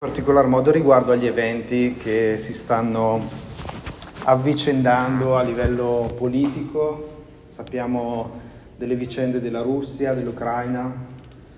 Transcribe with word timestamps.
In 0.00 0.06
particolar 0.10 0.46
modo 0.46 0.70
riguardo 0.70 1.10
agli 1.10 1.26
eventi 1.26 1.96
che 1.96 2.36
si 2.38 2.52
stanno 2.52 3.20
avvicendando 4.26 5.36
a 5.36 5.42
livello 5.42 6.14
politico, 6.16 7.24
sappiamo 7.48 8.30
delle 8.76 8.94
vicende 8.94 9.40
della 9.40 9.60
Russia, 9.60 10.14
dell'Ucraina, 10.14 11.06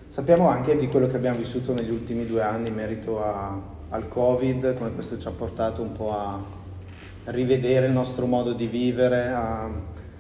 sappiamo 0.09 0.49
anche 0.49 0.79
di 0.79 0.89
quello 0.89 1.07
che 1.07 1.17
abbiamo 1.17 1.37
vissuto 1.37 1.75
negli 1.75 1.91
ultimi 1.91 2.25
due 2.25 2.41
anni 2.41 2.71
in 2.71 2.77
merito 2.77 3.23
a, 3.23 3.61
al 3.91 4.09
Covid, 4.09 4.73
come 4.73 4.95
questo 4.95 5.19
ci 5.19 5.29
ha 5.29 5.33
portato 5.33 5.83
un 5.83 5.93
po' 5.93 6.17
a 6.17 6.43
rivedere 7.25 7.89
il 7.89 7.93
nostro 7.93 8.25
modo 8.25 8.55
di 8.55 8.69
vivere, 8.69 9.29
a 9.29 9.69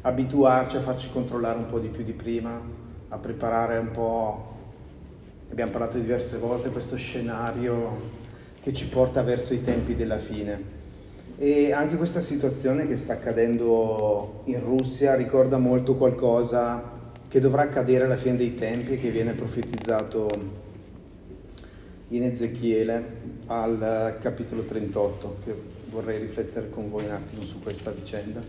abituarci 0.03 0.77
a 0.77 0.83
farci 0.83 1.09
controllare 1.11 1.57
un 1.57 1.71
po' 1.71 1.79
di 1.79 1.89
più 1.89 2.05
di 2.05 2.13
prima, 2.13 2.61
a 3.09 3.17
preparare 3.17 3.79
un 3.79 3.91
po' 3.91 4.59
abbiamo 5.51 5.71
parlato 5.71 5.99
diverse 5.99 6.39
volte, 6.39 6.71
questo 6.71 6.97
scenario 6.97 8.19
che 8.63 8.73
ci 8.73 8.87
porta 8.89 9.23
verso 9.23 9.55
i 9.55 9.63
tempi 9.63 9.95
della 9.97 10.19
fine. 10.19 10.79
E 11.39 11.73
anche 11.73 11.97
questa 11.97 12.21
situazione 12.21 12.87
che 12.87 12.97
sta 12.97 13.15
accadendo 13.15 14.43
in 14.45 14.61
Russia 14.61 15.15
ricorda 15.15 15.59
molto 15.59 15.97
qualcosa 15.97 16.99
che 17.29 17.41
dovrà 17.41 17.63
accadere 17.63 18.05
alla 18.05 18.17
fine 18.17 18.37
dei 18.37 18.55
tempi 18.55 18.93
e 18.93 18.99
che 18.99 19.11
viene 19.11 19.33
profetizzato 19.33 20.29
in 22.09 22.25
Ezechiele 22.25 23.05
al 23.47 24.19
capitolo 24.21 24.65
38, 24.65 25.37
che 25.45 25.55
vorrei 25.91 26.19
riflettere 26.19 26.69
con 26.69 26.91
voi 26.91 27.05
un 27.05 27.13
attimo 27.13 27.43
su 27.43 27.61
questa 27.61 27.91
vicenda. 27.91 28.43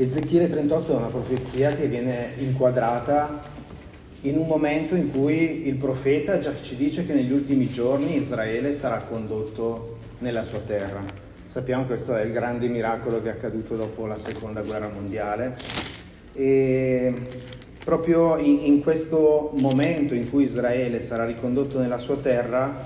Ezechiele 0.00 0.48
38 0.48 0.92
è 0.92 0.94
una 0.94 1.08
profezia 1.08 1.70
che 1.70 1.86
viene 1.88 2.28
inquadrata 2.38 3.40
in 4.20 4.38
un 4.38 4.46
momento 4.46 4.94
in 4.94 5.10
cui 5.10 5.66
il 5.66 5.74
profeta 5.74 6.38
già 6.38 6.54
ci 6.60 6.76
dice 6.76 7.04
che 7.04 7.12
negli 7.12 7.32
ultimi 7.32 7.66
giorni 7.66 8.16
Israele 8.16 8.72
sarà 8.74 8.98
condotto 8.98 9.96
nella 10.18 10.44
sua 10.44 10.60
terra. 10.60 11.02
Sappiamo 11.46 11.82
che 11.82 11.88
questo 11.88 12.14
è 12.14 12.22
il 12.22 12.30
grande 12.30 12.68
miracolo 12.68 13.20
che 13.20 13.30
è 13.30 13.32
accaduto 13.32 13.74
dopo 13.74 14.06
la 14.06 14.20
seconda 14.20 14.60
guerra 14.60 14.88
mondiale 14.88 15.56
e 16.32 17.12
proprio 17.82 18.36
in, 18.36 18.66
in 18.66 18.82
questo 18.84 19.50
momento 19.58 20.14
in 20.14 20.30
cui 20.30 20.44
Israele 20.44 21.00
sarà 21.00 21.24
ricondotto 21.24 21.80
nella 21.80 21.98
sua 21.98 22.18
terra 22.18 22.84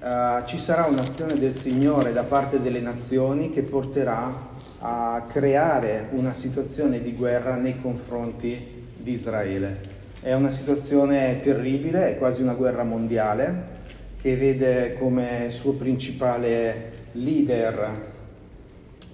uh, 0.00 0.44
ci 0.44 0.58
sarà 0.58 0.84
un'azione 0.84 1.38
del 1.38 1.54
Signore 1.54 2.12
da 2.12 2.24
parte 2.24 2.60
delle 2.60 2.80
nazioni 2.80 3.50
che 3.50 3.62
porterà 3.62 4.50
a 4.84 5.24
creare 5.28 6.08
una 6.10 6.32
situazione 6.32 7.00
di 7.00 7.14
guerra 7.14 7.54
nei 7.54 7.80
confronti 7.80 8.86
di 8.96 9.12
Israele. 9.12 9.78
È 10.20 10.34
una 10.34 10.50
situazione 10.50 11.38
terribile, 11.40 12.10
è 12.10 12.18
quasi 12.18 12.42
una 12.42 12.54
guerra 12.54 12.82
mondiale 12.82 13.80
che 14.20 14.36
vede 14.36 14.94
come 14.94 15.46
suo 15.50 15.72
principale 15.74 16.90
leader 17.12 18.10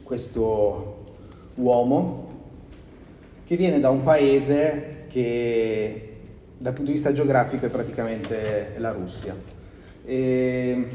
questo 0.03 1.17
uomo 1.57 2.27
che 3.47 3.57
viene 3.57 3.79
da 3.79 3.91
un 3.91 4.03
paese 4.03 5.05
che 5.11 6.17
dal 6.57 6.73
punto 6.73 6.91
di 6.91 6.97
vista 6.97 7.13
geografico 7.13 7.67
è 7.67 7.71
praticamente 7.71 8.75
la 8.79 8.93
Russia. 8.93 9.35
E 10.05 10.87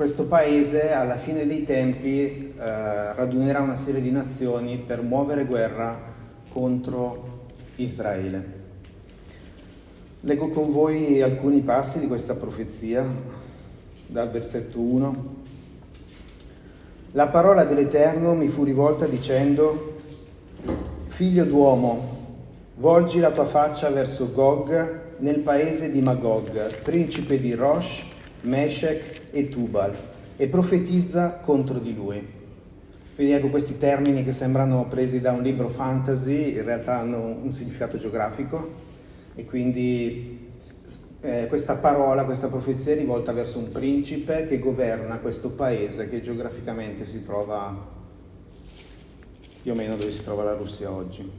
questo 0.00 0.24
paese 0.24 0.92
alla 0.92 1.18
fine 1.18 1.46
dei 1.46 1.62
tempi 1.62 2.54
eh, 2.56 3.12
radunerà 3.12 3.60
una 3.60 3.76
serie 3.76 4.00
di 4.00 4.10
nazioni 4.10 4.78
per 4.78 5.02
muovere 5.02 5.44
guerra 5.44 6.00
contro 6.50 7.48
Israele. 7.76 8.44
Leggo 10.20 10.48
con 10.48 10.72
voi 10.72 11.20
alcuni 11.20 11.60
passi 11.60 12.00
di 12.00 12.06
questa 12.06 12.34
profezia 12.34 13.04
dal 14.06 14.30
versetto 14.30 14.80
1. 14.80 15.34
La 17.10 17.26
parola 17.26 17.66
dell'Eterno 17.66 18.32
mi 18.32 18.48
fu 18.48 18.64
rivolta 18.64 19.04
dicendo, 19.04 19.96
Figlio 21.08 21.44
d'uomo, 21.44 22.38
volgi 22.76 23.20
la 23.20 23.32
tua 23.32 23.44
faccia 23.44 23.90
verso 23.90 24.32
Gog 24.32 25.18
nel 25.18 25.40
paese 25.40 25.92
di 25.92 26.00
Magog, 26.00 26.78
principe 26.78 27.38
di 27.38 27.52
Rosh, 27.52 28.06
Meshech 28.40 29.19
e 29.30 29.48
Tubal 29.48 29.94
e 30.36 30.46
profetizza 30.46 31.40
contro 31.42 31.78
di 31.78 31.94
lui. 31.94 32.38
Quindi 33.14 33.34
ecco 33.34 33.48
questi 33.48 33.76
termini 33.76 34.24
che 34.24 34.32
sembrano 34.32 34.86
presi 34.86 35.20
da 35.20 35.32
un 35.32 35.42
libro 35.42 35.68
fantasy, 35.68 36.54
in 36.54 36.64
realtà 36.64 36.98
hanno 36.98 37.38
un 37.42 37.52
significato 37.52 37.98
geografico 37.98 38.88
e 39.34 39.44
quindi 39.44 40.48
eh, 41.20 41.46
questa 41.48 41.74
parola, 41.74 42.24
questa 42.24 42.48
profezia 42.48 42.92
è 42.92 42.96
rivolta 42.96 43.32
verso 43.32 43.58
un 43.58 43.70
principe 43.70 44.46
che 44.46 44.58
governa 44.58 45.18
questo 45.18 45.50
paese 45.50 46.08
che 46.08 46.22
geograficamente 46.22 47.04
si 47.04 47.22
trova 47.22 47.98
più 49.62 49.72
o 49.72 49.74
meno 49.74 49.96
dove 49.96 50.12
si 50.12 50.24
trova 50.24 50.42
la 50.42 50.54
Russia 50.54 50.90
oggi. 50.90 51.30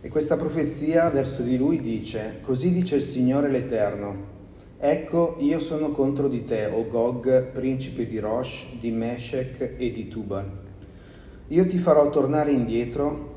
E 0.00 0.08
questa 0.10 0.36
profezia 0.36 1.08
verso 1.08 1.42
di 1.42 1.56
lui 1.56 1.80
dice, 1.80 2.40
così 2.42 2.70
dice 2.70 2.96
il 2.96 3.02
Signore 3.02 3.48
l'Eterno, 3.48 4.36
Ecco, 4.80 5.38
io 5.40 5.58
sono 5.58 5.90
contro 5.90 6.28
di 6.28 6.44
te, 6.44 6.66
o 6.66 6.86
Gog, 6.86 7.46
principe 7.46 8.06
di 8.06 8.20
Rosh, 8.20 8.66
di 8.78 8.92
Meshech 8.92 9.74
e 9.76 9.90
di 9.90 10.06
Tubal. 10.06 10.48
Io 11.48 11.66
ti 11.66 11.78
farò 11.78 12.08
tornare 12.10 12.52
indietro, 12.52 13.34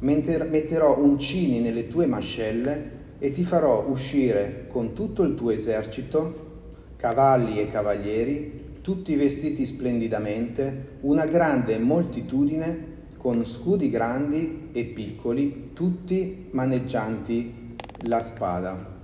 metterò 0.00 0.98
uncini 0.98 1.60
nelle 1.60 1.88
tue 1.88 2.04
mascelle 2.04 3.00
e 3.18 3.30
ti 3.30 3.42
farò 3.42 3.86
uscire 3.88 4.66
con 4.68 4.92
tutto 4.92 5.22
il 5.22 5.34
tuo 5.34 5.48
esercito, 5.48 6.50
cavalli 6.96 7.58
e 7.58 7.70
cavalieri, 7.70 8.80
tutti 8.82 9.16
vestiti 9.16 9.64
splendidamente, 9.64 10.98
una 11.00 11.24
grande 11.24 11.78
moltitudine 11.78 12.90
con 13.16 13.46
scudi 13.46 13.88
grandi 13.88 14.68
e 14.72 14.84
piccoli, 14.84 15.70
tutti 15.72 16.48
maneggianti 16.50 17.76
la 18.02 18.18
spada. 18.18 19.01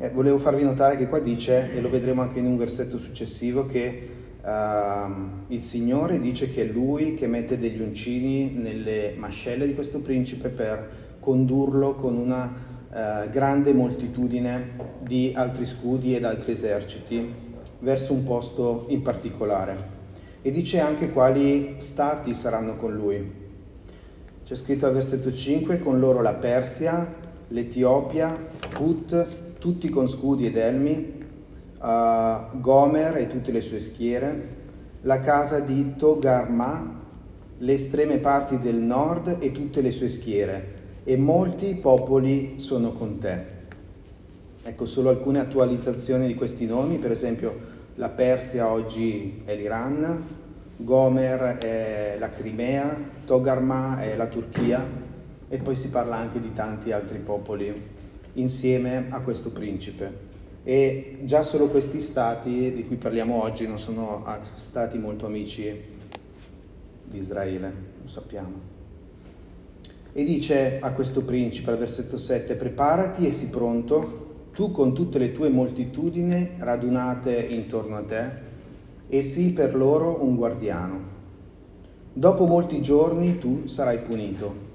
Eh, 0.00 0.10
volevo 0.10 0.38
farvi 0.38 0.62
notare 0.62 0.96
che 0.96 1.08
qua 1.08 1.18
dice, 1.18 1.72
e 1.72 1.80
lo 1.80 1.90
vedremo 1.90 2.22
anche 2.22 2.38
in 2.38 2.46
un 2.46 2.56
versetto 2.56 2.98
successivo, 2.98 3.66
che 3.66 4.08
uh, 4.40 5.48
il 5.48 5.60
Signore 5.60 6.20
dice 6.20 6.52
che 6.52 6.62
è 6.62 6.72
Lui 6.72 7.14
che 7.14 7.26
mette 7.26 7.58
degli 7.58 7.80
uncini 7.80 8.52
nelle 8.52 9.14
mascelle 9.16 9.66
di 9.66 9.74
questo 9.74 9.98
principe 9.98 10.50
per 10.50 11.16
condurlo 11.18 11.96
con 11.96 12.16
una 12.16 12.44
uh, 12.88 13.28
grande 13.28 13.72
moltitudine 13.72 14.70
di 15.00 15.32
altri 15.34 15.66
scudi 15.66 16.14
ed 16.14 16.24
altri 16.24 16.52
eserciti 16.52 17.34
verso 17.80 18.12
un 18.12 18.22
posto 18.22 18.84
in 18.90 19.02
particolare. 19.02 19.76
E 20.42 20.52
dice 20.52 20.78
anche 20.78 21.10
quali 21.10 21.74
stati 21.78 22.34
saranno 22.34 22.76
con 22.76 22.94
Lui. 22.94 23.32
C'è 24.44 24.54
scritto 24.54 24.86
al 24.86 24.92
versetto 24.92 25.34
5, 25.34 25.80
con 25.80 25.98
loro 25.98 26.22
la 26.22 26.34
Persia, 26.34 27.04
l'Etiopia, 27.48 28.36
Put, 28.70 29.46
tutti 29.58 29.88
con 29.88 30.08
scudi 30.08 30.46
ed 30.46 30.56
elmi, 30.56 31.26
uh, 31.80 32.60
Gomer 32.60 33.16
e 33.16 33.26
tutte 33.26 33.52
le 33.52 33.60
sue 33.60 33.80
schiere, 33.80 34.56
la 35.02 35.20
casa 35.20 35.58
di 35.60 35.94
Togarma, 35.96 36.96
le 37.58 37.72
estreme 37.72 38.18
parti 38.18 38.58
del 38.58 38.76
nord 38.76 39.38
e 39.40 39.52
tutte 39.52 39.80
le 39.80 39.90
sue 39.90 40.08
schiere, 40.08 40.76
e 41.04 41.16
molti 41.16 41.74
popoli 41.74 42.54
sono 42.56 42.92
con 42.92 43.18
te. 43.18 43.56
Ecco 44.62 44.86
solo 44.86 45.08
alcune 45.08 45.40
attualizzazioni 45.40 46.26
di 46.26 46.34
questi 46.34 46.66
nomi, 46.66 46.98
per 46.98 47.10
esempio 47.10 47.76
la 47.94 48.10
Persia 48.10 48.70
oggi 48.70 49.42
è 49.44 49.56
l'Iran, 49.56 50.24
Gomer 50.76 51.58
è 51.58 52.16
la 52.18 52.30
Crimea, 52.30 52.96
Togarma 53.24 54.00
è 54.02 54.14
la 54.14 54.26
Turchia 54.26 54.86
e 55.48 55.58
poi 55.58 55.74
si 55.74 55.88
parla 55.88 56.16
anche 56.16 56.40
di 56.40 56.52
tanti 56.52 56.92
altri 56.92 57.18
popoli 57.18 57.96
insieme 58.40 59.06
a 59.10 59.20
questo 59.20 59.50
principe. 59.50 60.26
E 60.64 61.20
già 61.22 61.42
solo 61.42 61.68
questi 61.68 62.00
stati 62.00 62.72
di 62.74 62.84
cui 62.86 62.96
parliamo 62.96 63.42
oggi 63.42 63.66
non 63.66 63.78
sono 63.78 64.24
stati 64.60 64.98
molto 64.98 65.26
amici 65.26 65.96
di 67.04 67.18
Israele, 67.18 67.72
lo 68.02 68.08
sappiamo. 68.08 68.76
E 70.12 70.24
dice 70.24 70.78
a 70.80 70.90
questo 70.90 71.22
principe 71.22 71.70
al 71.70 71.78
versetto 71.78 72.18
7, 72.18 72.54
preparati 72.54 73.26
e 73.26 73.30
sii 73.30 73.48
pronto, 73.48 74.26
tu 74.52 74.72
con 74.72 74.92
tutte 74.92 75.18
le 75.18 75.32
tue 75.32 75.48
moltitudini 75.48 76.52
radunate 76.58 77.34
intorno 77.34 77.96
a 77.96 78.02
te, 78.02 78.46
e 79.08 79.22
sii 79.22 79.52
per 79.52 79.74
loro 79.74 80.22
un 80.22 80.36
guardiano. 80.36 81.16
Dopo 82.12 82.46
molti 82.46 82.82
giorni 82.82 83.38
tu 83.38 83.66
sarai 83.66 84.00
punito 84.00 84.67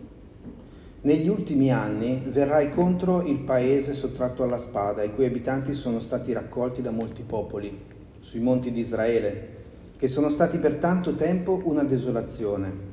negli 1.03 1.27
ultimi 1.27 1.69
anni 1.69 2.23
verrai 2.27 2.69
contro 2.71 3.23
il 3.23 3.39
paese 3.39 3.93
sottratto 3.93 4.43
alla 4.43 4.57
spada, 4.57 5.03
i 5.03 5.13
cui 5.13 5.25
abitanti 5.25 5.73
sono 5.73 5.99
stati 5.99 6.31
raccolti 6.31 6.81
da 6.81 6.91
molti 6.91 7.23
popoli, 7.23 7.77
sui 8.21 8.39
monti 8.39 8.71
di 8.71 8.79
Israele, 8.79 9.47
che 9.97 10.07
sono 10.07 10.29
stati 10.29 10.59
per 10.59 10.75
tanto 10.75 11.15
tempo 11.15 11.59
una 11.65 11.83
desolazione. 11.83 12.91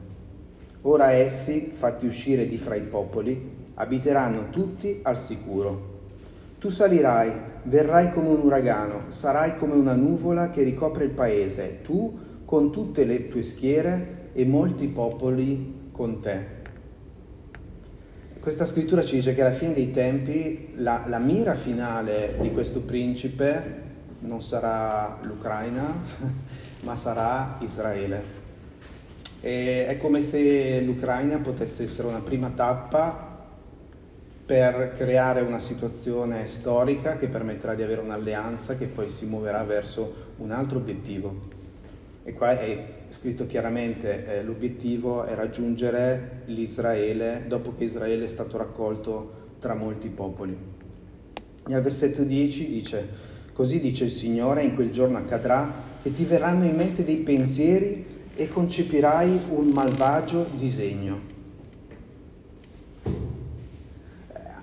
Ora 0.83 1.13
essi, 1.13 1.71
fatti 1.73 2.05
uscire 2.05 2.49
di 2.49 2.57
fra 2.57 2.75
i 2.75 2.81
popoli, 2.81 3.59
abiteranno 3.75 4.51
tutti 4.51 4.99
al 5.03 5.17
sicuro. 5.17 5.99
Tu 6.59 6.69
salirai, 6.69 7.31
verrai 7.63 8.13
come 8.13 8.29
un 8.31 8.41
uragano, 8.43 9.05
sarai 9.09 9.57
come 9.57 9.75
una 9.75 9.95
nuvola 9.95 10.51
che 10.51 10.65
ricopre 10.65 11.05
il 11.05 11.11
paese, 11.11 11.79
tu 11.83 12.19
con 12.45 12.73
tutte 12.73 13.05
le 13.05 13.29
tue 13.29 13.43
schiere 13.43 14.31
e 14.33 14.45
molti 14.45 14.89
popoli 14.89 15.91
con 15.93 16.19
te. 16.21 16.60
Questa 18.41 18.65
scrittura 18.65 19.05
ci 19.05 19.17
dice 19.17 19.35
che 19.35 19.43
alla 19.43 19.53
fine 19.53 19.75
dei 19.75 19.91
tempi 19.91 20.73
la, 20.77 21.03
la 21.09 21.19
mira 21.19 21.53
finale 21.53 22.37
di 22.41 22.51
questo 22.53 22.81
principe 22.81 23.89
non 24.21 24.41
sarà 24.41 25.19
l'Ucraina, 25.21 25.93
ma 26.85 26.95
sarà 26.95 27.59
Israele. 27.61 28.23
E 29.43 29.87
è 29.87 29.99
come 29.99 30.23
se 30.23 30.81
l'Ucraina 30.81 31.37
potesse 31.37 31.83
essere 31.85 32.09
una 32.09 32.21
prima 32.21 32.49
tappa 32.49 33.45
per 34.47 34.95
creare 34.97 35.43
una 35.43 35.61
situazione 35.61 36.47
storica 36.47 37.19
che 37.19 37.29
permetterà 37.29 37.75
di 37.75 37.83
avere 37.83 38.01
un'alleanza 38.01 38.79
che 38.79 38.87
poi 38.87 39.11
si 39.11 39.27
muoverà 39.27 39.63
verso 39.65 40.33
un 40.39 40.51
altro 40.51 40.79
obiettivo. 40.79 41.49
E 42.25 42.33
qua 42.33 42.59
è 42.59 43.00
scritto 43.11 43.47
chiaramente 43.47 44.27
eh, 44.27 44.43
l'obiettivo 44.43 45.25
è 45.25 45.35
raggiungere 45.35 46.43
l'Israele 46.47 47.45
dopo 47.47 47.75
che 47.77 47.85
Israele 47.85 48.25
è 48.25 48.29
stato 48.29 48.57
raccolto 48.57 49.39
tra 49.59 49.75
molti 49.75 50.09
popoli. 50.09 50.57
E 51.67 51.75
al 51.75 51.83
versetto 51.83 52.23
10 52.23 52.69
dice, 52.69 53.09
così 53.53 53.81
dice 53.81 54.05
il 54.05 54.11
Signore, 54.11 54.63
in 54.63 54.75
quel 54.75 54.91
giorno 54.91 55.19
accadrà 55.19 55.89
che 56.03 56.15
ti 56.15 56.25
verranno 56.25 56.65
in 56.65 56.77
mente 56.77 57.05
dei 57.05 57.19
pensieri 57.19 58.07
e 58.35 58.49
concepirai 58.49 59.41
un 59.51 59.69
malvagio 59.69 60.47
disegno 60.57 61.39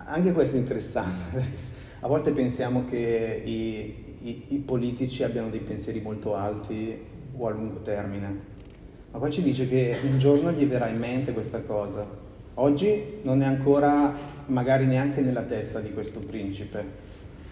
Anche 0.09 0.31
questo 0.31 0.55
è 0.55 0.59
interessante. 0.59 1.65
A 1.99 2.07
volte 2.07 2.31
pensiamo 2.31 2.85
che 2.89 3.41
i, 3.44 4.15
i, 4.21 4.44
i, 4.49 4.57
politici 4.59 5.21
abbiano 5.23 5.49
dei 5.49 5.59
pensieri 5.59 5.99
molto 5.99 6.33
alti 6.33 6.97
o 7.38 7.48
a 7.48 7.51
lungo 7.51 7.81
termine, 7.81 8.39
ma 9.12 9.19
qua 9.19 9.30
ci 9.30 9.44
dice 9.44 9.68
che 9.68 9.95
un 10.04 10.18
giorno 10.18 10.51
gli 10.51 10.66
verrà 10.66 10.88
in 10.88 10.98
mente 10.98 11.34
questa 11.34 11.62
cosa. 11.62 12.06
Oggi 12.56 13.19
non 13.22 13.42
è 13.44 13.45
ancora 13.45 14.13
magari 14.48 14.86
neanche 14.86 15.22
nella 15.22 15.44
testa 15.44 15.80
di 15.80 15.94
questo 15.94 16.19
principe, 16.19 17.06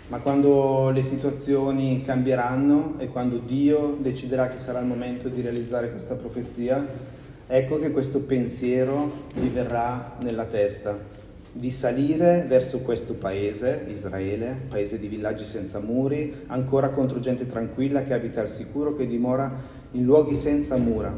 ma 0.07 0.17
quando 0.17 0.89
le 0.89 1.03
situazioni 1.03 2.03
cambieranno 2.03 2.95
e 2.97 3.07
quando 3.07 3.37
Dio 3.37 3.97
deciderà 3.99 4.47
che 4.47 4.57
sarà 4.57 4.79
il 4.79 4.87
momento 4.87 5.29
di 5.29 5.41
realizzare 5.41 5.91
questa 5.91 6.15
profezia, 6.15 6.85
ecco 7.47 7.79
che 7.79 7.91
questo 7.91 8.21
pensiero 8.21 9.11
gli 9.33 9.47
verrà 9.47 10.17
nella 10.21 10.45
testa. 10.45 11.13
Di 11.51 11.71
salire 11.71 12.45
verso 12.49 12.81
questo 12.81 13.13
paese, 13.13 13.85
Israele, 13.89 14.57
paese 14.67 14.99
di 14.99 15.07
villaggi 15.07 15.45
senza 15.45 15.79
muri, 15.79 16.43
ancora 16.47 16.89
contro 16.89 17.19
gente 17.19 17.45
tranquilla 17.47 18.03
che 18.03 18.13
abita 18.13 18.41
al 18.41 18.49
sicuro, 18.49 18.93
che 18.93 19.07
dimora 19.07 19.49
in 19.95 20.05
luoghi 20.05 20.35
senza 20.35 20.77
mura 20.77 21.13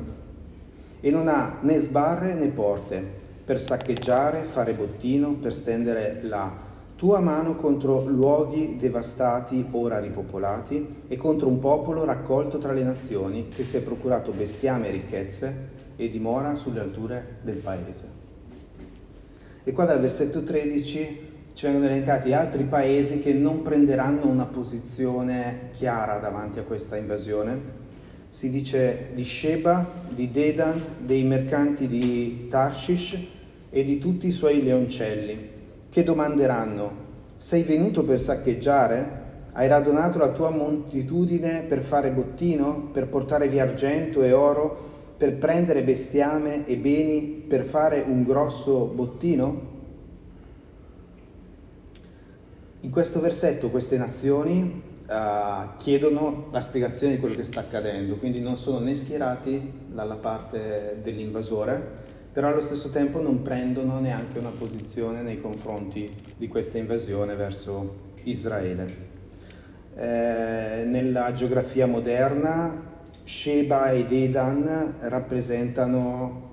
e 1.00 1.12
non 1.12 1.28
ha 1.28 1.58
né 1.62 1.80
sbarre 1.80 2.34
né 2.34 2.48
porte 2.48 3.26
per 3.46 3.62
saccheggiare, 3.62 4.42
fare 4.44 4.74
bottino, 4.74 5.34
per 5.34 5.54
stendere 5.54 6.20
la 6.24 6.66
tua 6.98 7.20
mano 7.20 7.56
contro 7.56 8.06
luoghi 8.06 8.78
devastati 8.78 9.66
ora 9.72 10.00
ripopolati 10.00 11.04
e 11.08 11.16
contro 11.16 11.48
un 11.48 11.60
popolo 11.60 12.04
raccolto 12.04 12.58
tra 12.58 12.74
le 12.74 12.84
nazioni 12.84 13.50
che 13.50 13.64
si 13.64 13.78
è 13.78 13.82
procurato 13.82 14.32
bestiame 14.32 14.88
e 14.88 14.92
ricchezze 14.92 15.56
e 15.96 16.10
dimora 16.10 16.56
sulle 16.56 16.80
alture 16.80 17.38
del 17.42 17.58
paese. 17.58 18.26
E 19.64 19.72
qua 19.72 19.86
dal 19.86 20.00
versetto 20.00 20.44
13 20.44 21.20
ci 21.54 21.66
vengono 21.66 21.86
elencati 21.86 22.34
altri 22.34 22.64
paesi 22.64 23.20
che 23.20 23.34
non 23.34 23.62
prenderanno 23.62 24.28
una 24.28 24.46
posizione 24.46 25.70
chiara 25.74 26.18
davanti 26.20 26.60
a 26.60 26.64
questa 26.64 26.98
invasione. 26.98 27.86
Si 28.38 28.52
dice 28.52 29.08
di 29.16 29.24
Sheba, 29.24 29.84
di 30.10 30.30
Dedan, 30.30 30.80
dei 31.00 31.24
mercanti 31.24 31.88
di 31.88 32.46
Tarshish 32.48 33.18
e 33.72 33.84
di 33.84 33.98
tutti 33.98 34.28
i 34.28 34.32
suoi 34.32 34.62
leoncelli, 34.62 35.50
che 35.90 36.04
domanderanno, 36.04 36.92
sei 37.40 37.64
venuto 37.64 38.04
per 38.04 38.20
saccheggiare? 38.20 39.22
Hai 39.54 39.68
radunato 39.68 40.20
la 40.20 40.30
tua 40.30 40.52
moltitudine 40.52 41.64
per 41.68 41.82
fare 41.82 42.12
bottino, 42.12 42.90
per 42.94 43.08
portare 43.08 43.48
via 43.48 43.64
argento 43.64 44.22
e 44.22 44.32
oro, 44.34 45.16
per 45.18 45.38
prendere 45.38 45.82
bestiame 45.82 46.68
e 46.68 46.76
beni 46.76 47.44
per 47.48 47.64
fare 47.64 48.06
un 48.08 48.22
grosso 48.22 48.86
bottino? 48.86 49.62
In 52.82 52.92
questo 52.92 53.20
versetto 53.20 53.72
queste 53.72 53.98
nazioni 53.98 54.87
uh, 55.08 55.78
chiedono 55.78 56.48
la 56.52 56.62
spiegazione 56.62 57.16
di 57.16 57.20
quello 57.20 57.36
che 57.36 57.44
sta 57.44 57.62
accadendo, 57.62 58.16
quindi 58.18 58.40
non 58.40 58.58
sono 58.58 58.80
né 58.80 58.94
schierati 58.94 59.72
dalla 59.88 60.16
parte 60.16 61.00
dell'invasore, 61.02 62.06
però 62.32 62.50
allo 62.50 62.62
stesso 62.62 62.90
tempo 62.90 63.22
non 63.22 63.42
prendono 63.42 64.00
neanche 64.00 64.38
una 64.38 64.52
posizione 64.56 65.22
nei 65.22 65.42
confronti 65.42 66.10
di 66.36 66.48
questa 66.48 66.78
invasione 66.78 67.36
verso 67.36 68.06
Israele. 68.24 68.86
Eh, 69.96 70.84
nella 70.86 71.34
geografia 71.34 71.88
moderna 71.88 72.96
Sheba 73.24 73.92
ed 73.92 74.12
Edan 74.12 74.98
rappresentano 75.00 76.46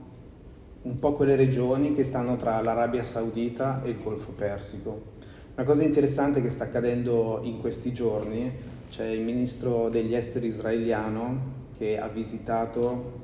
un 0.82 0.98
po' 0.98 1.12
quelle 1.12 1.36
regioni 1.36 1.94
che 1.94 2.04
stanno 2.04 2.36
tra 2.36 2.60
l'Arabia 2.60 3.04
Saudita 3.04 3.82
e 3.82 3.90
il 3.90 4.02
Golfo 4.02 4.32
Persico. 4.32 5.12
Una 5.56 5.66
cosa 5.66 5.84
interessante 5.84 6.42
che 6.42 6.50
sta 6.50 6.64
accadendo 6.64 7.38
in 7.44 7.60
questi 7.60 7.92
giorni, 7.92 8.50
c'è 8.90 9.06
il 9.06 9.20
ministro 9.20 9.88
degli 9.88 10.12
esteri 10.12 10.48
israeliano 10.48 11.52
che 11.78 11.96
ha 11.96 12.08
visitato 12.08 13.20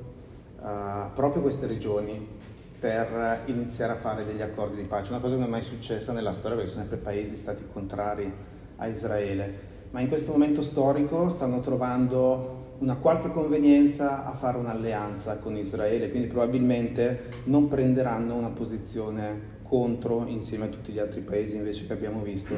uh, 0.57 1.13
proprio 1.13 1.41
queste 1.41 1.67
regioni 1.67 2.25
per 2.79 3.41
iniziare 3.47 3.91
a 3.91 3.95
fare 3.97 4.23
degli 4.23 4.41
accordi 4.41 4.77
di 4.77 4.87
pace, 4.87 5.11
una 5.11 5.19
cosa 5.19 5.33
che 5.33 5.41
non 5.41 5.49
è 5.49 5.51
mai 5.51 5.61
successa 5.61 6.13
nella 6.13 6.31
storia 6.31 6.55
perché 6.55 6.71
sono 6.71 6.83
sempre 6.83 7.03
paesi 7.03 7.35
stati 7.35 7.63
contrari 7.69 8.31
a 8.77 8.87
Israele, 8.87 9.53
ma 9.91 9.99
in 9.99 10.07
questo 10.07 10.31
momento 10.31 10.61
storico 10.61 11.27
stanno 11.27 11.59
trovando 11.59 12.59
una 12.77 12.95
qualche 12.95 13.29
convenienza 13.31 14.25
a 14.25 14.31
fare 14.31 14.57
un'alleanza 14.57 15.39
con 15.39 15.57
Israele, 15.57 16.09
quindi 16.09 16.29
probabilmente 16.29 17.23
non 17.43 17.67
prenderanno 17.67 18.35
una 18.35 18.51
posizione 18.51 19.59
contro 19.71 20.25
insieme 20.27 20.65
a 20.65 20.67
tutti 20.67 20.91
gli 20.91 20.99
altri 20.99 21.21
paesi 21.21 21.55
invece 21.55 21.87
che 21.87 21.93
abbiamo 21.93 22.21
visto 22.21 22.53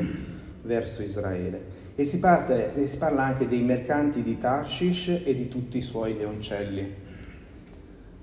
verso 0.64 1.04
Israele. 1.04 1.92
E 1.94 2.06
si, 2.06 2.18
parte, 2.18 2.74
e 2.74 2.88
si 2.88 2.98
parla 2.98 3.22
anche 3.22 3.48
dei 3.48 3.62
mercanti 3.62 4.24
di 4.24 4.36
Tarshish 4.40 5.22
e 5.24 5.36
di 5.36 5.48
tutti 5.48 5.78
i 5.78 5.84
suoi 5.84 6.18
leoncelli. 6.18 6.92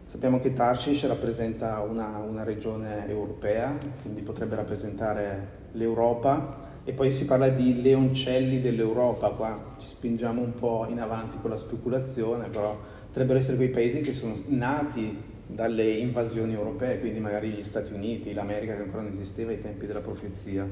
Sappiamo 0.07 0.41
che 0.41 0.53
Tarshish 0.53 1.07
rappresenta 1.07 1.79
una, 1.89 2.19
una 2.19 2.43
regione 2.43 3.09
europea, 3.09 3.79
quindi 4.03 4.23
potrebbe 4.23 4.57
rappresentare 4.57 5.69
l'Europa, 5.75 6.67
e 6.83 6.93
poi 6.93 7.13
si 7.13 7.27
parla 7.27 7.49
di 7.49 7.81
leoncelli 7.81 8.61
dell'Europa, 8.61 9.29
qua 9.29 9.77
ci 9.79 9.87
spingiamo 9.87 10.43
un 10.43 10.55
po' 10.55 10.87
in 10.89 10.99
avanti 10.99 11.37
con 11.41 11.51
la 11.51 11.59
speculazione, 11.59 12.49
però 12.49 12.77
potrebbero 13.07 13.39
essere 13.39 13.57
quei 13.57 13.69
paesi 13.69 14.01
che 14.01 14.13
sono 14.13 14.35
nati 14.49 15.17
dalle 15.55 15.91
invasioni 15.91 16.55
europee, 16.55 17.01
quindi 17.01 17.21
magari 17.21 17.51
gli 17.51 17.63
Stati 17.63 17.93
Uniti, 17.93 18.33
l'America 18.33 18.75
che 18.75 18.83
ancora 18.83 19.03
non 19.03 19.13
esisteva 19.13 19.51
ai 19.51 19.61
tempi 19.61 19.87
della 19.87 20.01
profezia. 20.01 20.67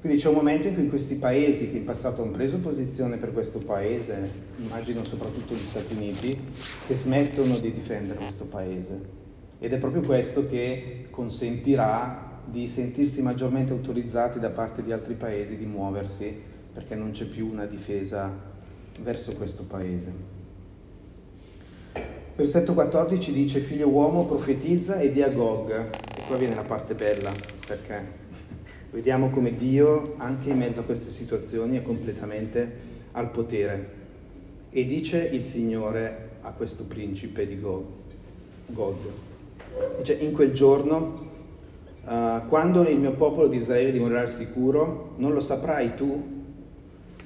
Quindi 0.00 0.20
c'è 0.20 0.28
un 0.28 0.34
momento 0.34 0.66
in 0.66 0.74
cui 0.74 0.88
questi 0.88 1.14
paesi 1.14 1.70
che 1.70 1.76
in 1.76 1.84
passato 1.84 2.22
hanno 2.22 2.32
preso 2.32 2.58
posizione 2.58 3.18
per 3.18 3.32
questo 3.32 3.60
paese, 3.60 4.28
immagino 4.56 5.04
soprattutto 5.04 5.54
gli 5.54 5.58
Stati 5.58 5.94
Uniti, 5.94 6.36
che 6.86 6.94
smettono 6.96 7.56
di 7.58 7.72
difendere 7.72 8.16
questo 8.16 8.44
paese. 8.44 9.00
Ed 9.60 9.72
è 9.72 9.78
proprio 9.78 10.02
questo 10.02 10.48
che 10.48 11.06
consentirà 11.10 12.40
di 12.44 12.66
sentirsi 12.66 13.22
maggiormente 13.22 13.72
autorizzati 13.72 14.40
da 14.40 14.50
parte 14.50 14.82
di 14.82 14.90
altri 14.90 15.14
paesi 15.14 15.56
di 15.56 15.66
muoversi 15.66 16.36
perché 16.72 16.96
non 16.96 17.12
c'è 17.12 17.26
più 17.26 17.48
una 17.48 17.66
difesa 17.66 18.28
verso 19.00 19.34
questo 19.34 19.62
paese. 19.62 20.41
Versetto 22.34 22.72
14 22.72 23.30
dice 23.30 23.60
figlio 23.60 23.88
uomo 23.88 24.24
profetizza 24.24 24.98
e 24.98 25.12
di 25.12 25.20
Agog 25.20 25.70
e 25.70 25.90
qua 26.26 26.36
viene 26.38 26.54
la 26.54 26.62
parte 26.62 26.94
bella 26.94 27.30
perché 27.66 28.00
vediamo 28.90 29.28
come 29.28 29.54
Dio 29.54 30.14
anche 30.16 30.48
in 30.48 30.56
mezzo 30.56 30.80
a 30.80 30.84
queste 30.84 31.10
situazioni 31.10 31.76
è 31.76 31.82
completamente 31.82 32.90
al 33.12 33.30
potere 33.30 34.00
e 34.70 34.86
dice 34.86 35.18
il 35.18 35.42
Signore 35.44 36.30
a 36.40 36.52
questo 36.52 36.84
principe 36.84 37.46
di 37.46 37.60
Gog, 37.60 37.84
Gog. 38.68 38.96
Dice 39.98 40.14
in 40.14 40.32
quel 40.32 40.52
giorno 40.52 41.30
Uh, 42.04 42.48
quando 42.48 42.82
il 42.88 42.98
mio 42.98 43.12
popolo 43.12 43.46
di 43.46 43.58
Israele 43.58 43.92
dimorerà 43.92 44.22
al 44.22 44.28
sicuro, 44.28 45.14
non 45.18 45.32
lo 45.32 45.38
saprai 45.38 45.94
tu? 45.94 46.41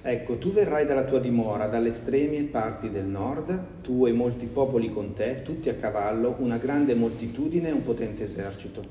Ecco, 0.09 0.39
tu 0.39 0.53
verrai 0.53 0.87
dalla 0.87 1.03
tua 1.03 1.19
dimora, 1.19 1.67
dalle 1.67 1.89
estreme 1.89 2.41
parti 2.43 2.91
del 2.91 3.07
nord, 3.07 3.83
tu 3.83 4.07
e 4.07 4.13
molti 4.13 4.47
popoli 4.47 4.93
con 4.93 5.15
te, 5.15 5.43
tutti 5.43 5.69
a 5.69 5.75
cavallo, 5.75 6.37
una 6.39 6.59
grande 6.59 6.95
moltitudine 6.95 7.71
e 7.71 7.73
un 7.73 7.83
potente 7.83 8.23
esercito. 8.23 8.85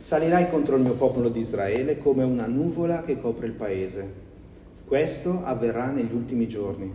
Salirai 0.00 0.48
contro 0.48 0.76
il 0.76 0.82
mio 0.82 0.92
popolo 0.92 1.28
di 1.28 1.40
Israele 1.40 1.98
come 1.98 2.22
una 2.22 2.46
nuvola 2.46 3.02
che 3.02 3.20
copre 3.20 3.48
il 3.48 3.52
paese. 3.54 4.08
Questo 4.84 5.40
avverrà 5.42 5.90
negli 5.90 6.14
ultimi 6.14 6.46
giorni. 6.46 6.88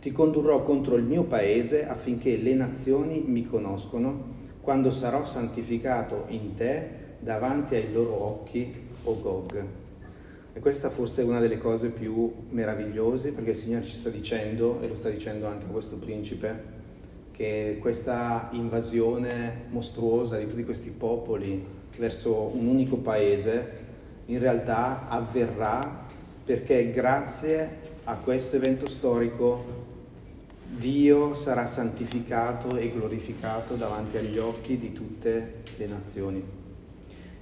Ti 0.00 0.10
condurrò 0.10 0.64
contro 0.64 0.96
il 0.96 1.04
mio 1.04 1.22
paese 1.22 1.86
affinché 1.86 2.38
le 2.38 2.54
nazioni 2.54 3.22
mi 3.24 3.46
conoscono 3.46 4.38
quando 4.60 4.90
sarò 4.90 5.24
santificato 5.24 6.24
in 6.30 6.56
te 6.56 6.88
davanti 7.20 7.76
ai 7.76 7.92
loro 7.92 8.20
occhi, 8.20 8.74
o 9.04 9.20
Gog. 9.20 9.79
E 10.52 10.60
questa 10.60 10.90
forse 10.90 11.22
è 11.22 11.24
una 11.24 11.38
delle 11.38 11.58
cose 11.58 11.88
più 11.88 12.32
meravigliose 12.50 13.32
perché 13.32 13.50
il 13.50 13.56
Signore 13.56 13.86
ci 13.86 13.94
sta 13.94 14.08
dicendo, 14.08 14.80
e 14.80 14.88
lo 14.88 14.94
sta 14.94 15.08
dicendo 15.08 15.46
anche 15.46 15.64
a 15.64 15.68
questo 15.68 15.96
principe, 15.96 16.78
che 17.30 17.78
questa 17.80 18.48
invasione 18.52 19.66
mostruosa 19.70 20.36
di 20.36 20.46
tutti 20.46 20.64
questi 20.64 20.90
popoli 20.90 21.64
verso 21.96 22.50
un 22.54 22.66
unico 22.66 22.96
paese 22.96 23.78
in 24.26 24.38
realtà 24.38 25.08
avverrà 25.08 26.06
perché 26.44 26.90
grazie 26.90 27.78
a 28.04 28.16
questo 28.16 28.56
evento 28.56 28.88
storico 28.88 29.78
Dio 30.76 31.34
sarà 31.34 31.66
santificato 31.66 32.76
e 32.76 32.90
glorificato 32.90 33.74
davanti 33.74 34.16
agli 34.16 34.38
occhi 34.38 34.78
di 34.78 34.92
tutte 34.92 35.62
le 35.76 35.86
nazioni. 35.86 36.42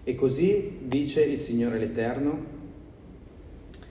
E 0.05 0.15
così 0.15 0.79
dice 0.83 1.23
il 1.23 1.39
Signore 1.39 1.79
l'Eterno, 1.79 2.57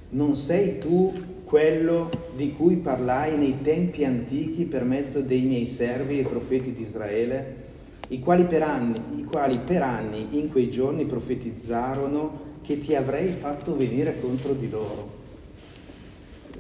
non 0.10 0.36
sei 0.36 0.80
tu 0.80 1.14
quello 1.44 2.10
di 2.36 2.54
cui 2.54 2.78
parlai 2.78 3.38
nei 3.38 3.62
tempi 3.62 4.04
antichi 4.04 4.66
per 4.66 4.84
mezzo 4.84 5.22
dei 5.22 5.42
miei 5.42 5.68
servi 5.68 6.20
e 6.20 6.24
profeti 6.24 6.74
di 6.74 6.82
Israele, 6.82 7.66
i 8.10 8.20
quali 8.20 8.46
per 8.46 8.64
anni, 8.64 9.24
quali 9.24 9.58
per 9.60 9.82
anni 9.82 10.40
in 10.40 10.50
quei 10.50 10.70
giorni 10.70 11.06
profetizzarono 11.06 12.46
che 12.62 12.80
ti 12.80 12.96
avrei 12.96 13.30
fatto 13.30 13.76
venire 13.76 14.20
contro 14.20 14.54
di 14.54 14.70
loro. 14.70 15.16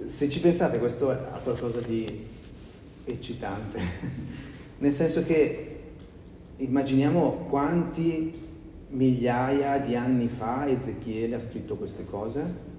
Se 0.07 0.29
ci 0.29 0.39
pensate 0.39 0.79
questo 0.79 1.09
ha 1.09 1.39
qualcosa 1.43 1.81
di 1.81 2.05
eccitante, 3.03 3.79
nel 4.79 4.93
senso 4.93 5.23
che 5.23 5.75
immaginiamo 6.57 7.45
quanti 7.49 8.31
migliaia 8.89 9.79
di 9.79 9.95
anni 9.95 10.29
fa 10.29 10.69
Ezechiele 10.69 11.35
ha 11.35 11.39
scritto 11.41 11.75
queste 11.75 12.05
cose 12.05 12.75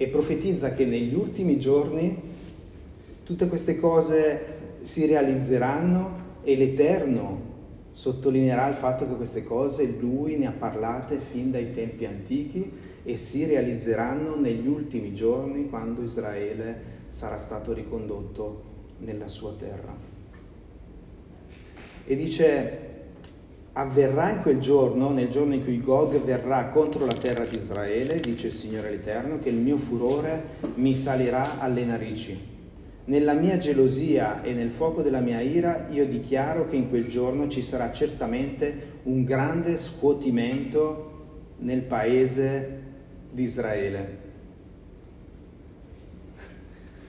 e 0.00 0.06
profetizza 0.06 0.72
che 0.72 0.86
negli 0.86 1.12
ultimi 1.12 1.58
giorni 1.58 2.18
tutte 3.22 3.48
queste 3.48 3.78
cose 3.78 4.78
si 4.80 5.04
realizzeranno 5.04 6.38
e 6.42 6.56
l'Eterno 6.56 7.48
sottolineerà 7.92 8.66
il 8.68 8.76
fatto 8.76 9.06
che 9.06 9.14
queste 9.14 9.44
cose 9.44 9.96
lui 10.00 10.38
ne 10.38 10.46
ha 10.46 10.52
parlate 10.52 11.18
fin 11.18 11.50
dai 11.50 11.74
tempi 11.74 12.06
antichi 12.06 12.72
e 13.02 13.18
si 13.18 13.44
realizzeranno 13.44 14.36
negli 14.36 14.66
ultimi 14.66 15.12
giorni 15.12 15.68
quando 15.68 16.02
Israele 16.02 16.80
sarà 17.10 17.36
stato 17.36 17.74
ricondotto 17.74 18.62
nella 19.00 19.28
sua 19.28 19.52
terra. 19.52 19.94
E 22.06 22.16
dice 22.16 22.89
avverrà 23.72 24.30
in 24.30 24.42
quel 24.42 24.60
giorno, 24.60 25.10
nel 25.10 25.28
giorno 25.28 25.54
in 25.54 25.62
cui 25.62 25.80
Gog 25.80 26.20
verrà 26.22 26.66
contro 26.68 27.06
la 27.06 27.12
terra 27.12 27.44
di 27.44 27.56
Israele, 27.56 28.20
dice 28.20 28.48
il 28.48 28.54
Signore 28.54 28.90
l'Eterno, 28.90 29.38
che 29.38 29.48
il 29.48 29.56
mio 29.56 29.78
furore 29.78 30.42
mi 30.74 30.94
salirà 30.94 31.60
alle 31.60 31.84
narici. 31.84 32.48
Nella 33.04 33.32
mia 33.32 33.58
gelosia 33.58 34.42
e 34.42 34.52
nel 34.52 34.70
fuoco 34.70 35.02
della 35.02 35.20
mia 35.20 35.40
ira 35.40 35.86
io 35.90 36.06
dichiaro 36.06 36.68
che 36.68 36.76
in 36.76 36.88
quel 36.88 37.06
giorno 37.06 37.48
ci 37.48 37.62
sarà 37.62 37.90
certamente 37.92 38.98
un 39.04 39.24
grande 39.24 39.78
scuotimento 39.78 41.08
nel 41.58 41.82
paese 41.82 42.82
di 43.32 43.42
Israele. 43.42 44.29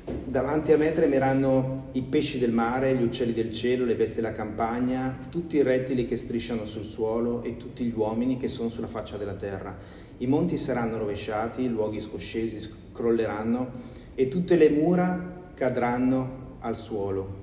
Davanti 0.03 0.72
a 0.72 0.77
me 0.77 0.93
tremeranno 0.93 1.89
i 1.91 2.01
pesci 2.01 2.39
del 2.39 2.51
mare, 2.51 2.96
gli 2.96 3.03
uccelli 3.03 3.34
del 3.34 3.51
cielo, 3.51 3.86
le 3.86 3.96
bestie 3.96 4.22
della 4.22 4.34
campagna, 4.34 5.17
tutti 5.29 5.58
i 5.58 5.62
rettili 5.62 6.08
che 6.08 6.17
strisciano 6.17 6.65
sul 6.65 6.84
suolo 6.84 7.43
e 7.43 7.58
tutti 7.58 7.84
gli 7.84 7.93
uomini 7.96 8.38
che 8.38 8.48
sono 8.48 8.70
sulla 8.70 8.88
faccia 8.88 9.17
della 9.17 9.36
terra. 9.36 9.77
I 10.17 10.27
monti 10.27 10.58
saranno 10.58 10.98
rovesciati, 10.98 11.63
i 11.63 11.70
luoghi 11.70 12.00
scoscesi 12.00 12.60
crolleranno 12.91 13.70
e 14.15 14.27
tutte 14.27 14.55
le 14.55 14.70
mura 14.70 15.50
cadranno 15.53 16.58
al 16.60 16.77
suolo. 16.77 17.39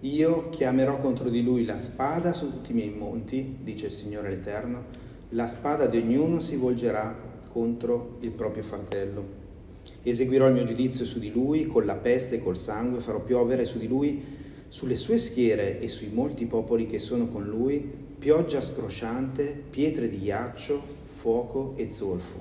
Io 0.00 0.50
chiamerò 0.50 0.98
contro 0.98 1.28
di 1.28 1.42
lui 1.42 1.64
la 1.64 1.76
spada 1.76 2.32
su 2.32 2.50
tutti 2.50 2.72
i 2.72 2.74
miei 2.74 2.90
monti, 2.90 3.58
dice 3.62 3.86
il 3.86 3.92
Signore 3.92 4.30
l'Eterno. 4.30 4.84
La 5.30 5.46
spada 5.46 5.86
di 5.86 5.98
ognuno 5.98 6.40
si 6.40 6.56
volgerà 6.56 7.14
contro 7.48 8.16
il 8.20 8.30
proprio 8.30 8.62
fratello. 8.62 9.41
Eseguirò 10.04 10.48
il 10.48 10.54
mio 10.54 10.64
giudizio 10.64 11.04
su 11.04 11.18
di 11.18 11.30
lui, 11.30 11.66
con 11.66 11.84
la 11.84 11.94
peste 11.94 12.36
e 12.36 12.42
col 12.42 12.56
sangue, 12.56 13.00
farò 13.00 13.20
piovere 13.20 13.64
su 13.64 13.78
di 13.78 13.86
lui, 13.86 14.22
sulle 14.68 14.96
sue 14.96 15.18
schiere 15.18 15.80
e 15.80 15.88
sui 15.88 16.08
molti 16.12 16.46
popoli 16.46 16.86
che 16.86 16.98
sono 16.98 17.28
con 17.28 17.44
lui, 17.44 17.88
pioggia 18.18 18.60
scrosciante, 18.60 19.64
pietre 19.70 20.08
di 20.08 20.18
ghiaccio, 20.18 20.82
fuoco 21.04 21.74
e 21.76 21.90
zolfo. 21.90 22.38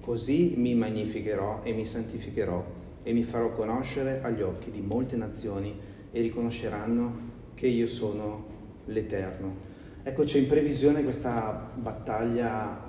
Così 0.00 0.54
mi 0.56 0.74
magnificherò 0.74 1.60
e 1.62 1.72
mi 1.72 1.86
santificherò 1.86 2.64
e 3.02 3.12
mi 3.12 3.22
farò 3.22 3.52
conoscere 3.52 4.20
agli 4.22 4.42
occhi 4.42 4.70
di 4.70 4.80
molte 4.80 5.16
nazioni 5.16 5.74
e 6.10 6.20
riconosceranno 6.20 7.28
che 7.54 7.66
io 7.66 7.86
sono 7.86 8.44
l'Eterno. 8.86 9.68
Ecco, 10.02 10.24
c'è 10.24 10.38
in 10.38 10.48
previsione 10.48 11.02
questa 11.02 11.70
battaglia 11.74 12.88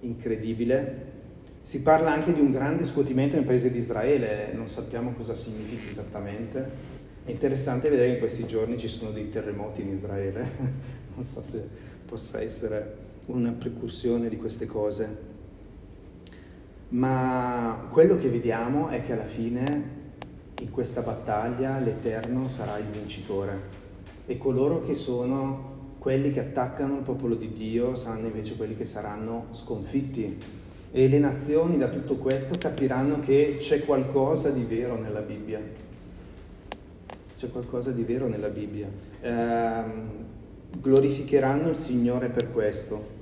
incredibile 0.00 1.19
si 1.62 1.82
parla 1.82 2.12
anche 2.12 2.32
di 2.32 2.40
un 2.40 2.50
grande 2.50 2.86
scuotimento 2.86 3.36
nel 3.36 3.44
paese 3.44 3.70
di 3.70 3.78
Israele, 3.78 4.52
non 4.54 4.68
sappiamo 4.68 5.12
cosa 5.12 5.36
significhi 5.36 5.88
esattamente. 5.88 6.88
È 7.24 7.30
interessante 7.30 7.88
vedere 7.88 8.08
che 8.08 8.14
in 8.14 8.18
questi 8.18 8.46
giorni 8.46 8.78
ci 8.78 8.88
sono 8.88 9.10
dei 9.10 9.30
terremoti 9.30 9.82
in 9.82 9.92
Israele, 9.92 10.50
non 11.14 11.24
so 11.24 11.42
se 11.42 11.62
possa 12.06 12.40
essere 12.40 12.96
una 13.26 13.52
precursione 13.52 14.28
di 14.28 14.36
queste 14.36 14.66
cose. 14.66 15.28
Ma 16.88 17.86
quello 17.90 18.16
che 18.16 18.28
vediamo 18.28 18.88
è 18.88 19.04
che 19.04 19.12
alla 19.12 19.26
fine 19.26 19.98
in 20.60 20.70
questa 20.70 21.02
battaglia 21.02 21.78
l'Eterno 21.78 22.48
sarà 22.48 22.78
il 22.78 22.86
vincitore 22.86 23.78
e 24.26 24.36
coloro 24.36 24.84
che 24.84 24.94
sono 24.94 25.68
quelli 25.98 26.32
che 26.32 26.40
attaccano 26.40 26.96
il 26.96 27.02
popolo 27.02 27.34
di 27.34 27.52
Dio 27.52 27.94
saranno 27.94 28.26
invece 28.26 28.56
quelli 28.56 28.76
che 28.76 28.86
saranno 28.86 29.46
sconfitti 29.52 30.38
e 30.92 31.08
le 31.08 31.18
nazioni 31.18 31.78
da 31.78 31.88
tutto 31.88 32.16
questo 32.16 32.58
capiranno 32.58 33.20
che 33.20 33.58
c'è 33.60 33.84
qualcosa 33.84 34.50
di 34.50 34.64
vero 34.64 35.00
nella 35.00 35.20
Bibbia. 35.20 35.60
C'è 37.38 37.50
qualcosa 37.50 37.90
di 37.90 38.02
vero 38.02 38.26
nella 38.26 38.48
Bibbia. 38.48 38.88
Eh, 39.20 39.82
glorificheranno 40.78 41.68
il 41.68 41.76
Signore 41.76 42.28
per 42.28 42.50
questo. 42.50 43.18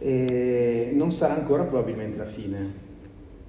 E 0.00 0.90
non 0.94 1.12
sarà 1.12 1.36
ancora 1.36 1.62
probabilmente 1.62 2.18
la 2.18 2.26
fine. 2.26 2.88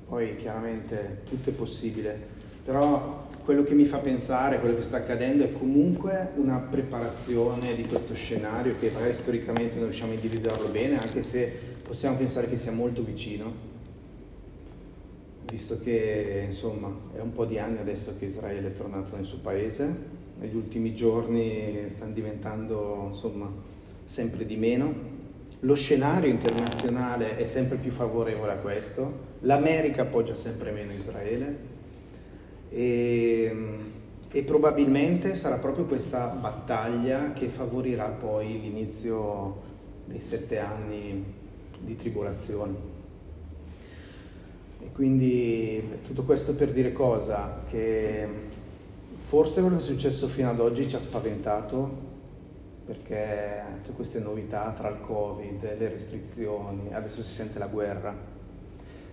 Poi 0.07 0.35
chiaramente 0.37 1.21
tutto 1.25 1.49
è 1.49 1.53
possibile, 1.53 2.17
però 2.65 3.29
quello 3.43 3.63
che 3.63 3.73
mi 3.73 3.85
fa 3.85 3.97
pensare, 3.97 4.59
quello 4.59 4.75
che 4.75 4.81
sta 4.81 4.97
accadendo 4.97 5.43
è 5.43 5.51
comunque 5.53 6.31
una 6.35 6.57
preparazione 6.57 7.75
di 7.75 7.85
questo 7.85 8.13
scenario 8.13 8.75
che 8.77 8.91
magari 8.93 9.15
storicamente 9.15 9.75
non 9.75 9.85
riusciamo 9.85 10.11
a 10.11 10.15
individuarlo 10.15 10.67
bene, 10.67 10.99
anche 10.99 11.23
se 11.23 11.70
possiamo 11.91 12.15
pensare 12.15 12.47
che 12.47 12.55
sia 12.55 12.71
molto 12.71 13.03
vicino, 13.03 13.51
visto 15.51 15.77
che 15.81 16.45
insomma 16.47 16.89
è 17.13 17.19
un 17.19 17.33
po' 17.33 17.43
di 17.43 17.59
anni 17.59 17.79
adesso 17.79 18.15
che 18.17 18.27
Israele 18.27 18.69
è 18.69 18.73
tornato 18.73 19.17
nel 19.17 19.25
suo 19.25 19.39
paese, 19.39 19.93
negli 20.39 20.55
ultimi 20.55 20.95
giorni 20.95 21.83
stanno 21.87 22.13
diventando 22.13 23.07
insomma 23.07 23.51
sempre 24.05 24.45
di 24.45 24.55
meno, 24.55 24.93
lo 25.59 25.75
scenario 25.75 26.29
internazionale 26.29 27.35
è 27.35 27.43
sempre 27.43 27.75
più 27.75 27.91
favorevole 27.91 28.53
a 28.53 28.57
questo, 28.59 29.11
l'America 29.41 30.03
appoggia 30.03 30.33
sempre 30.33 30.71
meno 30.71 30.93
Israele. 30.93 31.57
E, 32.69 33.55
e 34.31 34.43
probabilmente 34.43 35.35
sarà 35.35 35.57
proprio 35.57 35.83
questa 35.83 36.27
battaglia 36.27 37.33
che 37.33 37.47
favorirà 37.47 38.05
poi 38.05 38.61
l'inizio 38.61 39.69
dei 40.05 40.21
sette 40.21 40.57
anni 40.57 41.39
di 41.83 41.95
tribolazioni. 41.95 42.75
E 44.79 44.91
quindi 44.91 45.99
tutto 46.05 46.23
questo 46.23 46.53
per 46.53 46.71
dire 46.71 46.91
cosa? 46.91 47.63
Che 47.69 48.27
forse 49.13 49.61
quello 49.61 49.77
che 49.77 49.83
è 49.83 49.85
successo 49.85 50.27
fino 50.27 50.49
ad 50.49 50.59
oggi 50.59 50.89
ci 50.89 50.95
ha 50.95 50.99
spaventato 50.99 52.09
perché 52.85 53.63
tutte 53.83 53.95
queste 53.95 54.19
novità 54.19 54.73
tra 54.77 54.89
il 54.89 54.99
Covid, 54.99 55.77
le 55.77 55.89
restrizioni, 55.89 56.93
adesso 56.93 57.21
si 57.23 57.31
sente 57.31 57.59
la 57.59 57.67
guerra, 57.67 58.13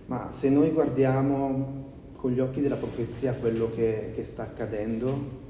ma 0.07 0.31
se 0.31 0.49
noi 0.49 0.71
guardiamo 0.71 1.87
con 2.15 2.31
gli 2.31 2.39
occhi 2.39 2.59
della 2.59 2.75
profezia 2.75 3.31
quello 3.33 3.69
che, 3.69 4.11
che 4.13 4.25
sta 4.25 4.43
accadendo, 4.43 5.47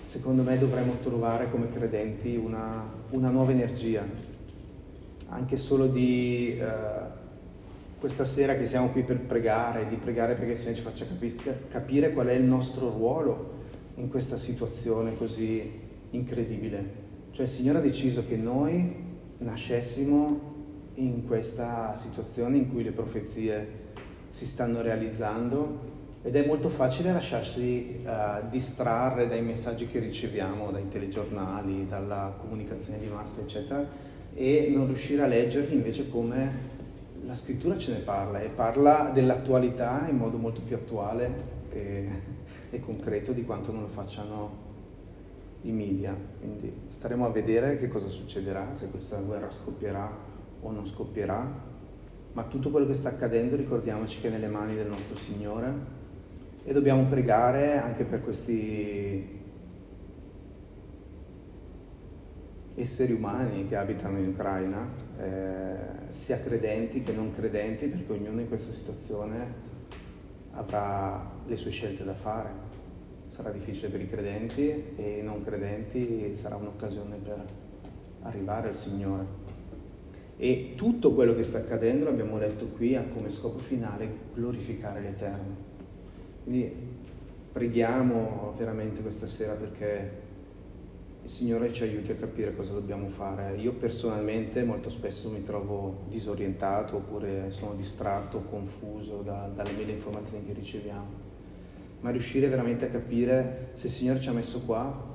secondo 0.00 0.42
me 0.42 0.58
dovremmo 0.58 0.94
trovare 1.02 1.50
come 1.50 1.70
credenti 1.70 2.36
una, 2.36 2.90
una 3.10 3.28
nuova 3.28 3.50
energia, 3.50 4.02
anche 5.28 5.56
solo 5.56 5.86
di 5.86 6.58
uh, 6.60 7.24
questa 7.98 8.24
sera 8.24 8.56
che 8.56 8.66
siamo 8.66 8.90
qui 8.90 9.02
per 9.02 9.20
pregare, 9.20 9.88
di 9.88 9.96
pregare 9.96 10.34
perché 10.34 10.52
il 10.52 10.58
Signore 10.58 10.76
ci 10.76 10.82
faccia 10.82 11.06
capire, 11.06 11.62
capire 11.68 12.12
qual 12.12 12.26
è 12.26 12.32
il 12.32 12.44
nostro 12.44 12.90
ruolo 12.90 13.54
in 13.96 14.08
questa 14.08 14.38
situazione 14.38 15.16
così 15.16 15.70
incredibile. 16.10 17.04
Cioè 17.32 17.46
il 17.46 17.50
Signore 17.50 17.78
ha 17.78 17.82
deciso 17.82 18.24
che 18.26 18.36
noi 18.36 19.04
nascessimo 19.38 20.54
in 20.94 21.26
questa 21.26 21.96
situazione 21.96 22.56
in 22.56 22.70
cui 22.70 22.82
le 22.82 22.92
profezie 22.92 23.84
si 24.30 24.46
stanno 24.46 24.82
realizzando 24.82 25.94
ed 26.22 26.34
è 26.34 26.46
molto 26.46 26.68
facile 26.68 27.12
lasciarsi 27.12 28.00
uh, 28.04 28.48
distrarre 28.50 29.28
dai 29.28 29.42
messaggi 29.42 29.86
che 29.86 29.98
riceviamo, 29.98 30.70
dai 30.70 30.88
telegiornali, 30.88 31.86
dalla 31.86 32.34
comunicazione 32.38 32.98
di 32.98 33.06
massa, 33.06 33.42
eccetera, 33.42 33.86
e 34.38 34.70
non 34.70 34.86
riuscire 34.86 35.22
a 35.22 35.26
leggerli 35.26 35.74
invece 35.74 36.10
come 36.10 36.74
la 37.24 37.34
scrittura 37.34 37.78
ce 37.78 37.92
ne 37.92 37.98
parla 38.00 38.40
e 38.42 38.48
parla 38.48 39.10
dell'attualità 39.12 40.06
in 40.10 40.18
modo 40.18 40.36
molto 40.36 40.60
più 40.60 40.76
attuale 40.76 41.34
e, 41.72 42.08
e 42.70 42.80
concreto 42.80 43.32
di 43.32 43.44
quanto 43.44 43.72
non 43.72 43.80
lo 43.80 43.88
facciano 43.88 44.64
i 45.62 45.72
media. 45.72 46.14
Quindi 46.38 46.70
staremo 46.88 47.24
a 47.24 47.30
vedere 47.30 47.78
che 47.78 47.88
cosa 47.88 48.08
succederà, 48.08 48.72
se 48.74 48.90
questa 48.90 49.16
guerra 49.16 49.50
scoppierà 49.50 50.08
o 50.60 50.70
non 50.70 50.86
scoppierà, 50.86 51.74
ma 52.32 52.44
tutto 52.44 52.70
quello 52.70 52.86
che 52.86 52.94
sta 52.94 53.08
accadendo 53.08 53.56
ricordiamoci 53.56 54.20
che 54.20 54.28
è 54.28 54.30
nelle 54.30 54.48
mani 54.48 54.74
del 54.74 54.88
nostro 54.88 55.16
Signore 55.16 55.72
e 56.62 56.72
dobbiamo 56.74 57.04
pregare 57.04 57.78
anche 57.78 58.04
per 58.04 58.22
questi 58.22 59.44
esseri 62.76 63.12
umani 63.12 63.66
che 63.66 63.74
abitano 63.76 64.18
in 64.18 64.28
Ucraina, 64.28 64.86
eh, 65.18 65.76
sia 66.10 66.40
credenti 66.40 67.02
che 67.02 67.12
non 67.12 67.32
credenti, 67.32 67.86
perché 67.86 68.12
ognuno 68.12 68.40
in 68.40 68.48
questa 68.48 68.72
situazione 68.72 69.64
avrà 70.52 71.32
le 71.46 71.56
sue 71.56 71.70
scelte 71.70 72.04
da 72.04 72.14
fare. 72.14 72.64
Sarà 73.28 73.50
difficile 73.50 73.88
per 73.88 74.00
i 74.00 74.08
credenti 74.08 74.92
e 74.96 75.18
i 75.18 75.22
non 75.22 75.42
credenti 75.42 76.36
sarà 76.36 76.56
un'occasione 76.56 77.16
per 77.16 77.44
arrivare 78.22 78.68
al 78.68 78.76
Signore. 78.76 79.44
E 80.36 80.74
tutto 80.76 81.14
quello 81.14 81.34
che 81.34 81.44
sta 81.44 81.58
accadendo, 81.58 82.04
l'abbiamo 82.04 82.36
letto 82.36 82.66
qui, 82.66 82.94
ha 82.94 83.04
come 83.04 83.30
scopo 83.30 83.58
finale 83.58 84.08
glorificare 84.34 85.00
l'Eterno. 85.00 85.56
Quindi 86.44 86.72
preghiamo 87.52 88.54
veramente 88.56 89.00
questa 89.00 89.26
sera 89.26 89.54
perché 89.54 90.24
il 91.26 91.32
Signore 91.32 91.72
ci 91.72 91.82
aiuti 91.82 92.12
a 92.12 92.14
capire 92.14 92.54
cosa 92.54 92.72
dobbiamo 92.72 93.08
fare. 93.08 93.56
Io 93.56 93.72
personalmente 93.72 94.62
molto 94.62 94.90
spesso 94.90 95.28
mi 95.28 95.42
trovo 95.42 96.04
disorientato 96.08 96.96
oppure 96.96 97.50
sono 97.50 97.74
distratto, 97.74 98.44
confuso 98.48 99.22
da, 99.22 99.50
dalle 99.52 99.72
mille 99.72 99.90
informazioni 99.90 100.46
che 100.46 100.52
riceviamo. 100.52 101.24
Ma 102.02 102.10
riuscire 102.10 102.46
veramente 102.46 102.84
a 102.84 102.88
capire 102.88 103.70
se 103.74 103.88
il 103.88 103.92
Signore 103.92 104.20
ci 104.20 104.28
ha 104.28 104.32
messo 104.32 104.60
qua, 104.60 105.14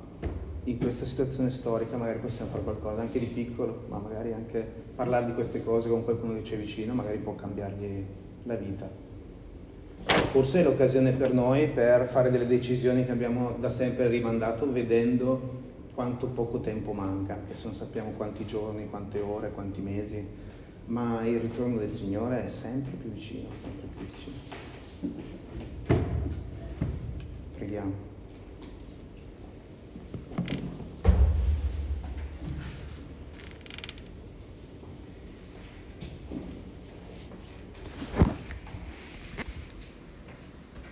in 0.64 0.78
questa 0.78 1.06
situazione 1.06 1.48
storica, 1.48 1.96
magari 1.96 2.18
possiamo 2.18 2.50
fare 2.50 2.62
qualcosa 2.62 3.00
anche 3.00 3.18
di 3.18 3.26
piccolo, 3.26 3.84
ma 3.88 3.96
magari 3.96 4.34
anche 4.34 4.60
parlare 4.94 5.24
di 5.24 5.32
queste 5.32 5.64
cose 5.64 5.88
con 5.88 6.04
qualcuno 6.04 6.34
che 6.34 6.42
c'è 6.42 6.58
vicino, 6.58 6.92
magari 6.92 7.16
può 7.18 7.34
cambiargli 7.34 8.04
la 8.42 8.54
vita 8.54 9.10
forse 10.04 10.60
è 10.60 10.62
l'occasione 10.64 11.12
per 11.12 11.32
noi 11.32 11.68
per 11.68 12.08
fare 12.08 12.30
delle 12.30 12.46
decisioni 12.46 13.04
che 13.04 13.12
abbiamo 13.12 13.54
da 13.60 13.70
sempre 13.70 14.08
rimandato 14.08 14.70
vedendo 14.70 15.70
quanto 15.94 16.26
poco 16.26 16.60
tempo 16.60 16.92
manca, 16.92 17.34
adesso 17.34 17.66
non 17.68 17.76
sappiamo 17.76 18.10
quanti 18.12 18.46
giorni, 18.46 18.88
quante 18.88 19.20
ore, 19.20 19.50
quanti 19.50 19.80
mesi, 19.80 20.26
ma 20.86 21.24
il 21.26 21.40
ritorno 21.40 21.78
del 21.78 21.90
Signore 21.90 22.44
è 22.44 22.48
sempre 22.48 22.92
più 22.92 23.10
vicino, 23.10 23.48
sempre 23.60 23.88
più 23.96 24.06
vicino. 24.06 24.36
Preghiamo. 27.56 28.11